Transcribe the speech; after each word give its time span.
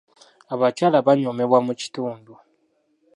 Abakyala 0.53 0.97
banyoomebwa 1.07 1.59
mu 1.67 1.73
kitundu. 1.81 2.33